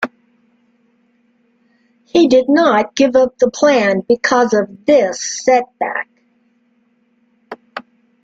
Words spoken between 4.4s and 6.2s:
of this setback.